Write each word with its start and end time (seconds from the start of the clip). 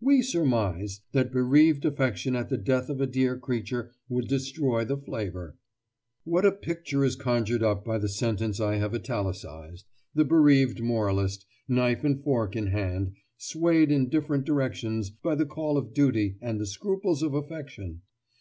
We 0.00 0.22
surmise 0.22 1.00
that 1.10 1.32
bereaved 1.32 1.84
affection 1.84 2.36
at 2.36 2.50
the 2.50 2.56
death 2.56 2.88
of 2.88 3.00
a 3.00 3.06
dear 3.08 3.36
creature 3.36 3.90
would 4.08 4.28
destroy 4.28 4.84
the 4.84 4.96
flavour." 4.96 5.56
Footnote 6.22 6.22
15: 6.22 6.22
Ibid. 6.22 6.32
What 6.32 6.46
a 6.46 6.52
picture 6.56 7.04
is 7.04 7.16
conjured 7.16 7.64
up 7.64 7.84
by 7.84 7.98
the 7.98 8.08
sentence 8.08 8.60
I 8.60 8.76
have 8.76 8.94
italicised—the 8.94 10.24
bereaved 10.24 10.80
moralist, 10.80 11.46
knife 11.66 12.04
and 12.04 12.22
fork 12.22 12.54
in 12.54 12.68
hand, 12.68 13.16
swayed 13.38 13.90
in 13.90 14.08
different 14.08 14.44
directions 14.44 15.10
by 15.10 15.34
the 15.34 15.46
call 15.46 15.76
of 15.76 15.92
duty 15.92 16.38
and 16.40 16.60
the 16.60 16.66
scruples 16.66 17.24
of 17.24 17.34
affection! 17.34 18.02